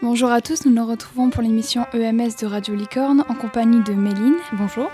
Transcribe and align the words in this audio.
Bonjour 0.00 0.30
à 0.30 0.40
tous, 0.40 0.64
nous 0.64 0.72
nous 0.72 0.86
retrouvons 0.86 1.28
pour 1.28 1.42
l'émission 1.42 1.84
EMS 1.92 2.30
de 2.40 2.46
Radio 2.46 2.72
Licorne 2.76 3.24
en 3.28 3.34
compagnie 3.34 3.82
de 3.82 3.94
Méline. 3.94 4.36
Bonjour. 4.52 4.88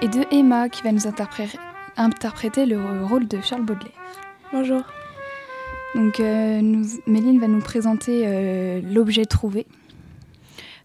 Et 0.00 0.08
de 0.08 0.24
Emma 0.32 0.68
qui 0.68 0.82
va 0.82 0.90
nous 0.90 1.06
interpréter 1.06 2.66
le 2.66 3.04
rôle 3.04 3.28
de 3.28 3.40
Charles 3.40 3.62
Baudelaire. 3.62 3.92
Bonjour. 4.52 4.82
Donc 5.94 6.18
euh, 6.18 6.60
Méline 7.06 7.38
va 7.38 7.46
nous 7.46 7.60
présenter 7.60 8.24
euh, 8.26 8.80
l'objet 8.82 9.26
trouvé. 9.26 9.64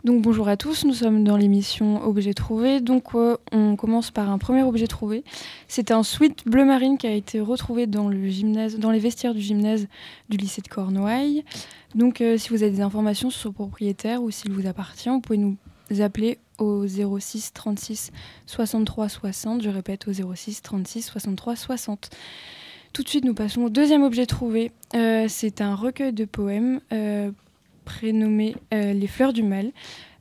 Donc 0.03 0.21
bonjour 0.21 0.47
à 0.47 0.57
tous, 0.57 0.85
nous 0.85 0.93
sommes 0.93 1.23
dans 1.23 1.37
l'émission 1.37 2.03
Objet 2.03 2.33
trouvé. 2.33 2.81
Donc 2.81 3.15
euh, 3.15 3.35
on 3.51 3.75
commence 3.75 4.11
par 4.11 4.29
un 4.29 4.37
premier 4.37 4.61
objet 4.61 4.85
trouvé. 4.85 5.23
C'est 5.67 5.91
un 5.91 6.03
sweat 6.03 6.47
bleu 6.47 6.65
marine 6.65 6.97
qui 6.97 7.07
a 7.07 7.11
été 7.11 7.39
retrouvé 7.39 7.87
dans 7.87 8.07
les 8.09 8.99
vestiaires 8.99 9.33
du 9.33 9.41
gymnase 9.41 9.87
du 10.29 10.37
lycée 10.37 10.61
de 10.61 10.67
Cornouailles. 10.67 11.43
Donc 11.95 12.21
euh, 12.21 12.37
si 12.37 12.49
vous 12.49 12.61
avez 12.61 12.71
des 12.71 12.81
informations 12.81 13.31
sur 13.31 13.49
le 13.49 13.53
propriétaire 13.53 14.21
ou 14.21 14.29
s'il 14.29 14.51
vous 14.51 14.67
appartient, 14.67 15.09
vous 15.09 15.19
pouvez 15.19 15.39
nous 15.39 15.57
appeler 15.99 16.37
au 16.59 16.85
06 16.87 17.53
36 17.53 18.11
63 18.45 19.09
60. 19.09 19.63
Je 19.63 19.69
répète 19.69 20.07
au 20.07 20.13
06 20.13 20.61
36 20.61 21.01
63 21.01 21.55
60. 21.55 22.09
Tout 22.93 23.03
de 23.03 23.09
suite, 23.09 23.25
nous 23.25 23.33
passons 23.33 23.61
au 23.61 23.69
deuxième 23.69 24.03
objet 24.03 24.27
trouvé. 24.27 24.71
Euh, 24.95 25.25
c'est 25.27 25.59
un 25.61 25.75
recueil 25.75 26.13
de 26.13 26.25
poèmes 26.25 26.81
prénommé 27.87 28.55
euh, 28.73 28.91
Les 28.91 29.07
Fleurs 29.07 29.31
du 29.31 29.43
Mal. 29.43 29.71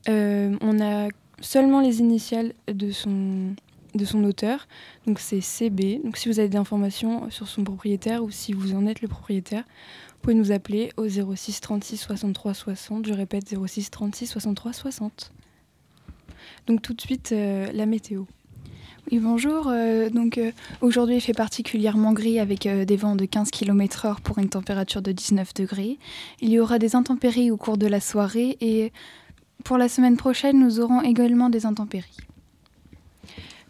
Euh, 0.07 0.55
on 0.61 0.79
a 0.79 1.09
seulement 1.41 1.81
les 1.81 1.99
initiales 1.99 2.53
de 2.67 2.91
son, 2.91 3.53
de 3.93 4.05
son 4.05 4.23
auteur, 4.23 4.67
donc 5.05 5.19
c'est 5.19 5.41
CB. 5.41 5.99
Donc 6.03 6.15
si 6.15 6.29
vous 6.29 6.39
avez 6.39 6.47
des 6.47 6.57
informations 6.57 7.29
sur 7.29 7.49
son 7.49 7.65
propriétaire 7.65 8.23
ou 8.23 8.31
si 8.31 8.53
vous 8.53 8.73
en 8.73 8.87
êtes 8.87 9.01
le 9.01 9.09
propriétaire, 9.09 9.63
vous 9.63 10.19
pouvez 10.21 10.35
nous 10.35 10.53
appeler 10.53 10.91
au 10.95 11.07
06 11.09 11.59
36 11.59 11.97
63 11.97 12.53
60. 12.53 13.05
Je 13.05 13.13
répète 13.13 13.53
06 13.53 13.91
36 13.91 14.27
63 14.27 14.71
60. 14.71 15.33
Donc 16.67 16.81
tout 16.81 16.93
de 16.93 17.01
suite, 17.01 17.33
euh, 17.33 17.69
la 17.73 17.85
météo. 17.85 18.23
Oui, 19.09 19.19
bonjour. 19.19 19.69
Euh, 19.69 20.09
donc 20.09 20.37
euh, 20.37 20.51
aujourd'hui, 20.81 21.15
il 21.15 21.21
fait 21.21 21.31
particulièrement 21.31 22.11
gris 22.11 22.41
avec 22.41 22.65
euh, 22.65 22.83
des 22.83 22.97
vents 22.97 23.15
de 23.15 23.23
15 23.23 23.51
km/h 23.51 24.19
pour 24.21 24.37
une 24.37 24.49
température 24.49 25.01
de 25.01 25.13
19 25.13 25.53
degrés. 25.53 25.97
Il 26.41 26.49
y 26.49 26.59
aura 26.59 26.77
des 26.77 26.93
intempéries 26.93 27.49
au 27.49 27.55
cours 27.55 27.77
de 27.77 27.87
la 27.87 28.01
soirée 28.01 28.57
et 28.59 28.91
pour 29.63 29.77
la 29.77 29.87
semaine 29.87 30.17
prochaine, 30.17 30.59
nous 30.59 30.81
aurons 30.81 31.01
également 31.01 31.49
des 31.49 31.65
intempéries. 31.65 32.17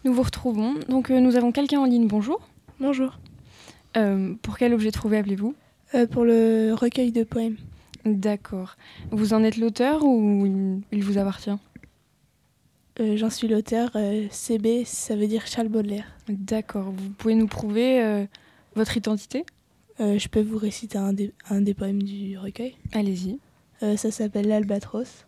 Nous 0.04 0.12
vous 0.12 0.22
retrouvons. 0.22 0.74
Donc 0.88 1.10
nous 1.10 1.36
avons 1.36 1.52
quelqu'un 1.52 1.80
en 1.80 1.84
ligne. 1.84 2.08
Bonjour. 2.08 2.40
Bonjour. 2.80 3.16
pour 4.42 4.58
quel 4.58 4.74
objet 4.74 4.90
trouvé 4.90 5.18
appelez-vous? 5.18 5.54
Pour 6.10 6.24
le 6.24 6.72
recueil 6.74 7.12
de 7.12 7.22
poèmes. 7.22 7.56
D'accord. 8.04 8.76
Vous 9.12 9.34
en 9.34 9.44
êtes 9.44 9.56
l'auteur 9.56 10.04
ou 10.04 10.82
il 10.90 11.04
vous 11.04 11.18
appartient? 11.18 11.56
Euh, 13.00 13.16
j'en 13.16 13.30
suis 13.30 13.48
l'auteur. 13.48 13.90
Euh, 13.94 14.26
CB, 14.30 14.84
ça 14.84 15.16
veut 15.16 15.26
dire 15.26 15.46
Charles 15.46 15.68
Baudelaire. 15.68 16.06
D'accord. 16.28 16.90
Vous 16.90 17.10
pouvez 17.10 17.34
nous 17.34 17.46
prouver 17.46 18.02
euh, 18.02 18.24
votre 18.74 18.96
identité? 18.96 19.44
Je 20.00 20.28
peux 20.28 20.40
vous 20.40 20.58
réciter 20.58 20.96
un 20.96 21.12
des, 21.12 21.32
un 21.50 21.60
des 21.60 21.74
poèmes 21.74 22.04
du 22.04 22.38
recueil. 22.38 22.76
Allez-y. 22.92 23.40
ça 23.80 24.12
s'appelle 24.12 24.46
l'Albatros. 24.46 25.26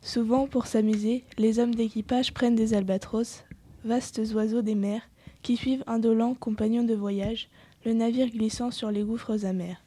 Souvent, 0.00 0.46
pour 0.46 0.66
s'amuser, 0.66 1.22
les 1.36 1.58
hommes 1.58 1.74
d'équipage 1.74 2.32
prennent 2.32 2.54
des 2.54 2.72
albatros, 2.72 3.44
vastes 3.84 4.22
oiseaux 4.34 4.62
des 4.62 4.74
mers, 4.74 5.02
qui 5.42 5.58
suivent 5.58 5.84
indolents 5.86 6.32
compagnons 6.32 6.82
de 6.82 6.94
voyage, 6.94 7.50
le 7.84 7.92
navire 7.92 8.30
glissant 8.30 8.70
sur 8.70 8.90
les 8.90 9.02
gouffres 9.02 9.44
amers. 9.44 9.82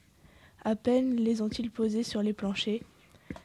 À 0.63 0.75
peine 0.75 1.15
les 1.15 1.41
ont-ils 1.41 1.71
posés 1.71 2.03
sur 2.03 2.21
les 2.21 2.33
planchers, 2.33 2.81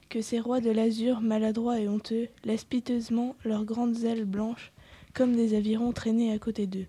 que 0.09 0.21
ces 0.21 0.41
rois 0.41 0.61
de 0.61 0.71
l'azur, 0.71 1.21
maladroits 1.21 1.81
et 1.81 1.89
honteux, 1.89 2.29
laissent 2.45 2.65
piteusement 2.65 3.37
leurs 3.45 3.65
grandes 3.65 4.05
ailes 4.05 4.25
blanches, 4.25 4.73
comme 5.15 5.37
des 5.37 5.55
avirons 5.55 5.93
traînés 5.93 6.33
à 6.33 6.39
côté 6.39 6.67
d'eux. 6.67 6.87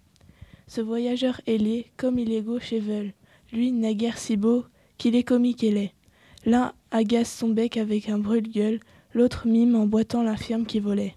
Ce 0.67 0.81
voyageur 0.81 1.41
ailé, 1.47 1.87
comme 1.97 2.19
il 2.19 2.31
est 2.31 2.41
gauche 2.41 2.73
et 2.73 2.79
veule, 2.79 3.13
lui 3.51 3.71
naguère 3.71 4.17
si 4.17 4.37
beau 4.37 4.65
qu'il 4.97 5.15
est 5.15 5.23
comique 5.23 5.63
et 5.63 5.71
laid. 5.71 5.91
L'un 6.45 6.73
agace 6.91 7.35
son 7.35 7.49
bec 7.49 7.77
avec 7.77 8.07
un 8.07 8.19
brûle-gueule, 8.19 8.79
l'autre 9.13 9.47
mime 9.47 9.75
en 9.75 9.87
boitant 9.87 10.23
l'infirme 10.23 10.65
qui 10.65 10.79
volait. 10.79 11.15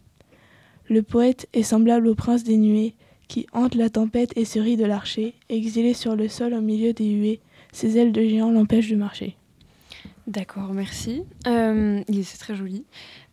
Le 0.89 1.03
poète 1.03 1.49
est 1.53 1.63
semblable 1.63 2.09
au 2.09 2.15
prince 2.15 2.45
des 2.45 2.57
nuées, 2.57 2.95
qui 3.29 3.47
hante 3.53 3.75
la 3.75 3.89
tempête 3.89 4.33
et 4.37 4.45
se 4.45 4.59
rit 4.59 4.77
de 4.77 4.85
l'archer, 4.85 5.35
exilé 5.49 5.95
sur 5.95 6.17
le 6.17 6.29
sol 6.29 6.55
au 6.55 6.61
milieu 6.61 6.93
des 6.93 7.09
huées, 7.09 7.41
ses 7.73 7.97
ailes 7.97 8.13
de 8.13 8.23
géant 8.23 8.51
l'empêchent 8.51 8.91
de 8.91 8.97
marcher. 8.97 9.37
D'accord, 10.33 10.73
merci. 10.73 11.25
Euh, 11.47 12.03
c'est 12.23 12.39
très 12.39 12.55
joli. 12.55 12.87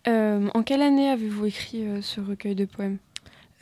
Euh, 0.10 0.50
en 0.54 0.64
quelle 0.64 0.82
année 0.82 1.10
avez-vous 1.10 1.46
écrit 1.46 1.88
euh, 1.88 2.02
ce 2.02 2.20
recueil 2.20 2.56
de 2.56 2.66
poèmes? 2.66 2.98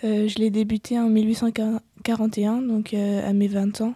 Je 0.02 0.40
l'ai 0.40 0.50
débuté 0.50 0.98
en 1.00 1.08
1841, 1.08 2.64
donc 2.64 2.96
à 2.96 3.34
mes 3.34 3.48
20 3.48 3.82
ans, 3.82 3.94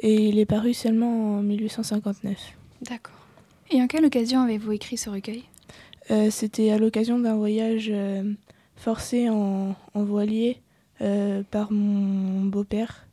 et 0.00 0.28
il 0.28 0.38
est 0.38 0.46
paru 0.46 0.74
seulement 0.74 1.38
en 1.38 1.42
1859. 1.42 2.36
D'accord. 2.82 3.14
Et 3.70 3.82
en 3.82 3.88
quelle 3.88 4.04
occasion 4.04 4.42
avez-vous 4.42 4.72
écrit 4.72 4.96
ce 4.96 5.10
recueil? 5.10 5.44
C'était 6.30 6.70
à 6.70 6.78
l'occasion 6.78 7.20
d'un 7.20 7.36
voyage 7.36 7.92
forcé 8.74 9.28
en, 9.28 9.76
en 9.94 10.04
voilier 10.04 10.60
par 10.98 11.70
mon 11.70 12.44
beau-père 12.46 13.06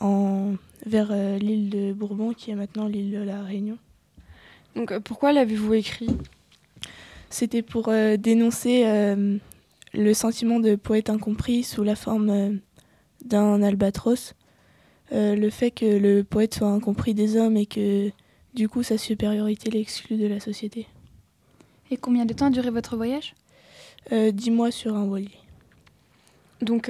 vers 0.00 1.38
l'île 1.38 1.70
de 1.70 1.92
Bourbon, 1.92 2.32
qui 2.32 2.50
est 2.50 2.56
maintenant 2.56 2.88
l'île 2.88 3.12
de 3.12 3.22
la 3.22 3.42
Réunion. 3.42 3.78
Donc 4.78 4.92
euh, 4.92 5.00
pourquoi 5.00 5.32
l'avez-vous 5.32 5.74
écrit? 5.74 6.08
C'était 7.30 7.62
pour 7.62 7.88
euh, 7.88 8.16
dénoncer 8.16 8.84
euh, 8.86 9.36
le 9.92 10.14
sentiment 10.14 10.60
de 10.60 10.76
poète 10.76 11.10
incompris 11.10 11.64
sous 11.64 11.82
la 11.82 11.96
forme 11.96 12.60
d'un 13.24 13.60
albatros. 13.60 14.34
le 15.10 15.50
fait 15.50 15.72
que 15.72 15.84
le 15.84 16.22
poète 16.22 16.54
soit 16.54 16.68
incompris 16.68 17.12
des 17.12 17.36
hommes 17.36 17.56
et 17.56 17.66
que 17.66 18.10
du 18.54 18.68
coup 18.68 18.84
sa 18.84 18.98
supériorité 18.98 19.68
l'exclut 19.68 20.16
de 20.16 20.28
la 20.28 20.38
société. 20.38 20.86
Et 21.90 21.96
combien 21.96 22.24
de 22.24 22.32
temps 22.32 22.46
a 22.46 22.50
duré 22.50 22.70
votre 22.70 22.96
voyage? 22.96 23.34
Dix 24.12 24.52
mois 24.52 24.70
sur 24.70 24.94
un 24.94 25.06
voilier. 25.06 25.38
Donc 26.60 26.88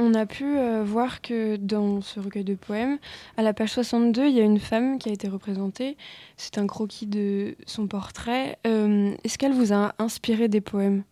on 0.00 0.14
a 0.14 0.26
pu 0.26 0.44
euh, 0.44 0.82
voir 0.82 1.20
que 1.20 1.56
dans 1.56 2.00
ce 2.00 2.18
recueil 2.18 2.42
de 2.42 2.54
poèmes, 2.54 2.98
à 3.36 3.42
la 3.42 3.52
page 3.52 3.72
62, 3.72 4.26
il 4.26 4.34
y 4.34 4.40
a 4.40 4.44
une 4.44 4.58
femme 4.58 4.98
qui 4.98 5.10
a 5.10 5.12
été 5.12 5.28
représentée. 5.28 5.96
C'est 6.36 6.58
un 6.58 6.66
croquis 6.66 7.06
de 7.06 7.54
son 7.66 7.86
portrait. 7.86 8.58
Euh, 8.66 9.14
est-ce 9.22 9.36
qu'elle 9.36 9.52
vous 9.52 9.72
a 9.72 9.94
inspiré 9.98 10.48
des 10.48 10.62
poèmes? 10.62 11.04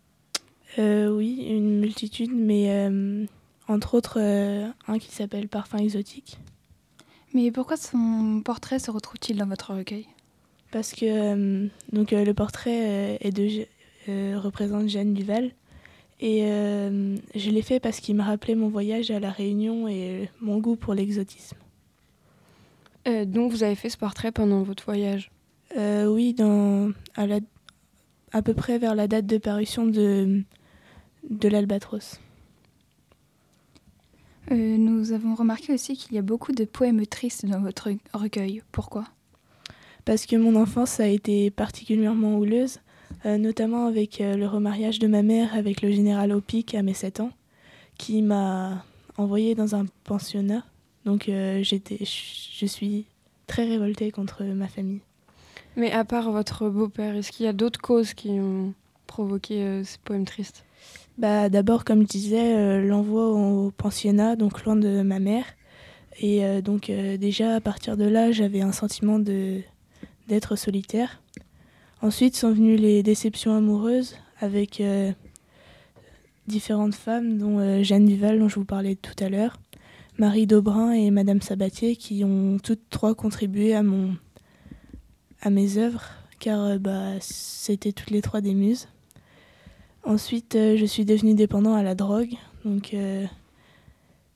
Euh, 0.79 1.15
Oui, 1.15 1.47
une 1.49 1.81
multitude, 1.81 2.33
mais 2.35 2.91
entre 3.69 3.95
autres 3.95 4.19
un 4.19 4.99
qui 4.99 5.13
s'appelle 5.13 5.49
Parfum 5.49 5.79
exotique. 5.79 6.39
Mais 7.35 7.51
pourquoi 7.51 7.77
son 7.77 8.41
portrait 8.43 8.79
se 8.79 8.91
retrouve-t-il 8.91 9.39
dans 9.39 9.47
votre 9.47 9.75
recueil? 9.75 10.07
Parce 10.71 10.93
que 10.93 11.69
donc, 11.93 12.11
le 12.13 12.33
portrait 12.33 13.19
est 13.21 13.33
de, 13.33 14.37
représente 14.39 14.89
Jeanne 14.89 15.13
Duval. 15.13 15.53
Et 16.21 16.45
euh, 16.45 17.17
je 17.35 17.51
l'ai 17.51 17.63
fait 17.63 17.79
parce 17.79 18.01
qu'il 18.01 18.17
me 18.17 18.23
rappelait 18.23 18.57
mon 18.57 18.69
voyage 18.69 19.11
à 19.11 19.21
La 19.21 19.31
Réunion 19.31 19.87
et 19.87 20.29
mon 20.41 20.59
goût 20.59 20.75
pour 20.77 20.95
l'exotisme. 20.95 21.57
Euh, 23.07 23.25
donc 23.25 23.53
vous 23.53 23.63
avez 23.63 23.77
fait 23.77 23.89
ce 23.89 23.97
portrait 23.97 24.33
pendant 24.33 24.63
votre 24.63 24.85
voyage? 24.85 25.31
Euh, 25.77 26.07
Oui, 26.07 26.35
dans, 26.35 26.91
à, 27.15 27.27
la, 27.27 27.39
à 28.33 28.43
peu 28.43 28.53
près 28.53 28.79
vers 28.79 28.95
la 28.95 29.07
date 29.07 29.27
de 29.27 29.39
parution 29.39 29.87
de, 29.87 30.43
de 31.31 31.49
l'Albatros. 31.49 32.21
nous 34.51 35.13
avons 35.13 35.35
remarqué 35.35 35.73
aussi 35.73 35.97
qu'il 35.97 36.15
y 36.15 36.19
a 36.19 36.23
beaucoup 36.23 36.53
de 36.53 36.65
poèmes 36.65 37.07
tristes 37.07 37.47
dans 37.47 37.61
votre 37.61 37.91
recueil. 38.13 38.63
Pourquoi? 38.73 39.05
Parce 40.05 40.27
que 40.27 40.37
mon 40.37 40.57
enfance 40.57 41.01
a 41.01 41.07
été 41.07 41.51
particulièrement 41.51 42.39
houleuse. 42.39 42.81
Euh, 43.27 43.37
notamment 43.37 43.87
avec 43.87 44.21
euh, 44.21 44.37
le 44.37 44.47
remariage 44.47 45.01
de 45.01 45.09
ma 45.09 45.23
mère 45.23 45.53
avec 45.55 45.83
le 45.83 45.91
général 45.91 46.31
Opic 46.33 46.75
à 46.75 46.83
mes 46.83 46.95
7 46.95 47.21
ans, 47.21 47.33
qui 47.97 48.23
m'a 48.23 48.85
envoyé 49.17 49.57
dans 49.57 49.75
un 49.75 49.87
pensionnat. 50.05 50.65
Donc 51.05 51.29
euh, 51.29 51.63
j'étais, 51.63 51.99
je 52.01 52.67
suis 52.67 53.07
très 53.49 53.65
révoltée 53.65 54.13
contre 54.13 54.45
ma 54.45 54.69
famille. 54.69 55.01
Mais 55.77 55.91
à 55.91 56.05
part 56.05 56.31
votre 56.31 56.69
beau-père, 56.69 57.17
est-ce 57.17 57.33
qu'il 57.33 57.47
y 57.47 57.49
a 57.49 57.53
d'autres 57.53 57.81
causes 57.81 58.15
qui 58.15 58.31
ont 58.31 58.73
provoqué 59.07 59.83
ces 59.85 59.99
poèmes 60.05 60.25
tristes 60.25 60.65
bah, 61.17 61.49
D'abord, 61.49 61.85
comme 61.85 62.03
je 62.03 62.09
disais, 62.09 62.81
l'envoi 62.83 63.29
au 63.31 63.71
pensionnat, 63.71 64.37
donc 64.37 64.65
loin 64.65 64.77
de 64.77 65.03
ma 65.03 65.19
mère. 65.19 65.45
Et 66.21 66.63
donc 66.63 66.91
déjà, 66.91 67.55
à 67.55 67.61
partir 67.61 67.97
de 67.97 68.05
là, 68.05 68.33
j'avais 68.33 68.61
un 68.61 68.73
sentiment 68.73 69.21
de, 69.21 69.61
d'être 70.27 70.57
solitaire. 70.57 71.21
Ensuite 72.01 72.37
sont 72.37 72.53
venues 72.53 72.77
les 72.77 73.03
déceptions 73.03 73.57
amoureuses 73.57 74.15
avec 74.41 74.81
euh, 74.81 75.11
différentes 76.47 76.95
femmes, 76.95 77.39
dont 77.39 77.59
euh, 77.59 77.83
Jeanne 77.83 78.07
Duval, 78.07 78.39
dont 78.39 78.49
je 78.49 78.55
vous 78.55 78.65
parlais 78.65 78.95
tout 78.95 79.17
à 79.19 79.29
l'heure, 79.29 79.59
Marie 80.17 80.47
Daubrin 80.47 80.93
et 80.93 81.11
Madame 81.11 81.43
Sabatier, 81.43 81.97
qui 81.97 82.23
ont 82.25 82.59
toutes 82.63 82.89
trois 82.91 83.17
contribué 83.17 83.75
à, 83.75 83.83
mon, 83.83 84.15
à 85.43 85.51
mes 85.51 85.77
œuvres, 85.77 86.05
car 86.39 86.79
bah, 86.79 87.15
c'était 87.21 87.93
toutes 87.93 88.11
les 88.11 88.23
trois 88.23 88.41
des 88.41 88.55
muses. 88.55 88.87
Ensuite, 90.05 90.55
je 90.55 90.85
suis 90.87 91.05
devenue 91.05 91.35
dépendant 91.35 91.75
à 91.75 91.83
la 91.83 91.97
drogue, 91.97 92.35
donc 92.65 92.95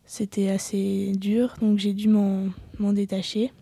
c'était 0.04 0.50
assez 0.50 1.12
dur, 1.16 1.54
donc 1.60 1.78
j'ai 1.78 1.94
dû 1.94 2.08
m'en 2.08 2.92
détacher. 2.92 3.52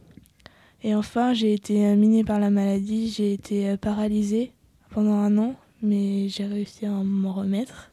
Et 0.82 0.94
enfin, 0.94 1.34
j'ai 1.34 1.52
été 1.52 1.94
minée 1.94 2.24
par 2.24 2.40
la 2.40 2.50
maladie, 2.50 3.10
j'ai 3.10 3.32
été 3.32 3.76
paralysée 3.76 4.52
pendant 4.90 5.14
un 5.14 5.36
an, 5.38 5.54
mais 5.82 6.28
j'ai 6.28 6.44
réussi 6.44 6.86
à 6.86 6.90
m'en 6.90 7.32
remettre. 7.32 7.90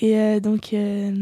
Et 0.00 0.18
euh, 0.18 0.40
donc, 0.40 0.74
euh, 0.74 1.14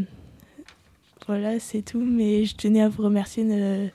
voilà, 1.27 1.59
c'est 1.59 1.81
tout. 1.83 2.01
Mais 2.01 2.45
je 2.45 2.55
tenais 2.55 2.81
à 2.81 2.89
vous 2.89 3.03
remercier 3.03 3.91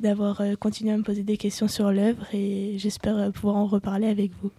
d'avoir 0.00 0.40
euh, 0.40 0.54
continué 0.56 0.92
à 0.92 0.96
me 0.96 1.02
poser 1.02 1.22
des 1.22 1.36
questions 1.36 1.68
sur 1.68 1.90
l'œuvre 1.90 2.26
et 2.34 2.74
j'espère 2.76 3.32
pouvoir 3.32 3.56
en 3.56 3.66
reparler 3.66 4.08
avec 4.08 4.32
vous. 4.42 4.50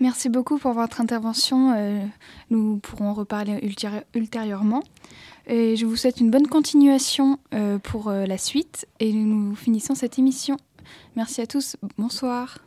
Merci 0.00 0.28
beaucoup 0.28 0.58
pour 0.58 0.72
votre 0.72 1.00
intervention. 1.00 1.74
nous 2.50 2.78
pourrons 2.78 3.10
en 3.10 3.14
reparler 3.14 3.60
ultérieurement. 4.14 4.82
Et 5.46 5.76
je 5.76 5.86
vous 5.86 5.96
souhaite 5.96 6.20
une 6.20 6.30
bonne 6.30 6.48
continuation 6.48 7.38
pour 7.82 8.10
la 8.10 8.38
suite 8.38 8.86
et 9.00 9.12
nous 9.12 9.54
finissons 9.54 9.94
cette 9.94 10.18
émission. 10.18 10.56
Merci 11.16 11.40
à 11.40 11.46
tous. 11.46 11.76
Bonsoir. 11.96 12.58